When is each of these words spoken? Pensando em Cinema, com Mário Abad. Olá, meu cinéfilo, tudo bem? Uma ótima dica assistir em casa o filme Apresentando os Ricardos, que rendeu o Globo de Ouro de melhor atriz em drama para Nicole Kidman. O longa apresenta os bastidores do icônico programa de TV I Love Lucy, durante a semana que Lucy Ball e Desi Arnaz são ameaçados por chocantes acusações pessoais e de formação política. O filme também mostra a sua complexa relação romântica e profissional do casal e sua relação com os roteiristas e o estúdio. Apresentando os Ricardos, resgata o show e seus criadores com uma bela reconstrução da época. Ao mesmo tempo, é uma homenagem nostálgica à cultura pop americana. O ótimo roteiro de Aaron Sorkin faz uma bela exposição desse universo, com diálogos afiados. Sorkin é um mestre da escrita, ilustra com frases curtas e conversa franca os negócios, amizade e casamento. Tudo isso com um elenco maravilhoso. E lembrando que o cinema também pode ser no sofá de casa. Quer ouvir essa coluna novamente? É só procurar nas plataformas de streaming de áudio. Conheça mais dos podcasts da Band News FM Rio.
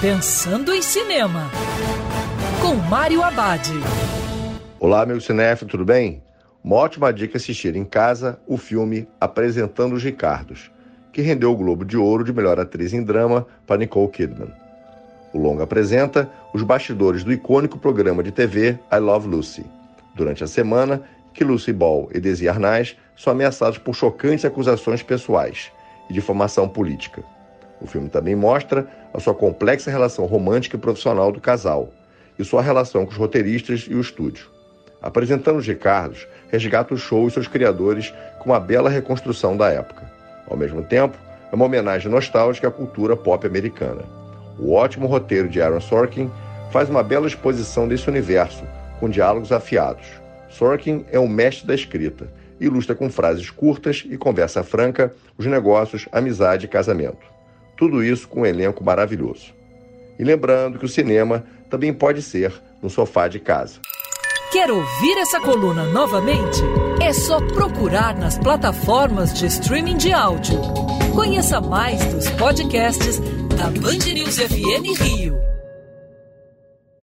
Pensando 0.00 0.72
em 0.72 0.80
Cinema, 0.80 1.50
com 2.62 2.74
Mário 2.88 3.22
Abad. 3.22 3.68
Olá, 4.78 5.04
meu 5.04 5.20
cinéfilo, 5.20 5.70
tudo 5.70 5.84
bem? 5.84 6.22
Uma 6.64 6.76
ótima 6.76 7.12
dica 7.12 7.36
assistir 7.36 7.76
em 7.76 7.84
casa 7.84 8.40
o 8.46 8.56
filme 8.56 9.06
Apresentando 9.20 9.94
os 9.94 10.02
Ricardos, 10.02 10.70
que 11.12 11.20
rendeu 11.20 11.52
o 11.52 11.54
Globo 11.54 11.84
de 11.84 11.98
Ouro 11.98 12.24
de 12.24 12.32
melhor 12.32 12.58
atriz 12.58 12.94
em 12.94 13.02
drama 13.02 13.46
para 13.66 13.76
Nicole 13.76 14.08
Kidman. 14.08 14.50
O 15.34 15.38
longa 15.38 15.64
apresenta 15.64 16.30
os 16.54 16.62
bastidores 16.62 17.22
do 17.22 17.30
icônico 17.30 17.78
programa 17.78 18.22
de 18.22 18.32
TV 18.32 18.78
I 18.90 18.98
Love 19.00 19.28
Lucy, 19.28 19.66
durante 20.14 20.42
a 20.42 20.46
semana 20.46 21.02
que 21.34 21.44
Lucy 21.44 21.74
Ball 21.74 22.08
e 22.14 22.18
Desi 22.18 22.48
Arnaz 22.48 22.96
são 23.14 23.34
ameaçados 23.34 23.76
por 23.76 23.94
chocantes 23.94 24.46
acusações 24.46 25.02
pessoais 25.02 25.70
e 26.08 26.14
de 26.14 26.22
formação 26.22 26.66
política. 26.66 27.22
O 27.80 27.86
filme 27.86 28.08
também 28.08 28.36
mostra 28.36 28.86
a 29.12 29.18
sua 29.18 29.34
complexa 29.34 29.90
relação 29.90 30.26
romântica 30.26 30.76
e 30.76 30.80
profissional 30.80 31.32
do 31.32 31.40
casal 31.40 31.92
e 32.38 32.44
sua 32.44 32.62
relação 32.62 33.04
com 33.04 33.12
os 33.12 33.18
roteiristas 33.18 33.86
e 33.88 33.94
o 33.94 34.00
estúdio. 34.00 34.48
Apresentando 35.02 35.58
os 35.58 35.66
Ricardos, 35.66 36.26
resgata 36.50 36.94
o 36.94 36.98
show 36.98 37.26
e 37.26 37.30
seus 37.30 37.48
criadores 37.48 38.12
com 38.38 38.50
uma 38.50 38.60
bela 38.60 38.90
reconstrução 38.90 39.56
da 39.56 39.70
época. 39.70 40.10
Ao 40.48 40.56
mesmo 40.56 40.82
tempo, 40.82 41.16
é 41.50 41.54
uma 41.54 41.64
homenagem 41.64 42.10
nostálgica 42.10 42.68
à 42.68 42.70
cultura 42.70 43.16
pop 43.16 43.46
americana. 43.46 44.02
O 44.58 44.72
ótimo 44.72 45.06
roteiro 45.06 45.48
de 45.48 45.60
Aaron 45.60 45.80
Sorkin 45.80 46.30
faz 46.70 46.88
uma 46.90 47.02
bela 47.02 47.26
exposição 47.26 47.88
desse 47.88 48.08
universo, 48.08 48.62
com 48.98 49.08
diálogos 49.08 49.52
afiados. 49.52 50.06
Sorkin 50.50 51.04
é 51.10 51.18
um 51.18 51.28
mestre 51.28 51.66
da 51.66 51.74
escrita, 51.74 52.28
ilustra 52.60 52.94
com 52.94 53.08
frases 53.08 53.48
curtas 53.50 54.04
e 54.08 54.16
conversa 54.18 54.62
franca 54.62 55.12
os 55.38 55.46
negócios, 55.46 56.06
amizade 56.12 56.66
e 56.66 56.68
casamento. 56.68 57.39
Tudo 57.80 58.04
isso 58.04 58.28
com 58.28 58.42
um 58.42 58.46
elenco 58.46 58.84
maravilhoso. 58.84 59.54
E 60.18 60.22
lembrando 60.22 60.78
que 60.78 60.84
o 60.84 60.88
cinema 60.88 61.46
também 61.70 61.94
pode 61.94 62.20
ser 62.20 62.52
no 62.82 62.90
sofá 62.90 63.26
de 63.26 63.40
casa. 63.40 63.80
Quer 64.52 64.70
ouvir 64.70 65.16
essa 65.16 65.40
coluna 65.40 65.84
novamente? 65.84 66.60
É 67.00 67.10
só 67.14 67.40
procurar 67.40 68.14
nas 68.14 68.36
plataformas 68.36 69.32
de 69.32 69.46
streaming 69.46 69.96
de 69.96 70.12
áudio. 70.12 70.60
Conheça 71.14 71.58
mais 71.58 72.04
dos 72.12 72.28
podcasts 72.32 73.18
da 73.56 73.70
Band 73.70 74.12
News 74.12 74.36
FM 74.36 75.00
Rio. 75.00 75.40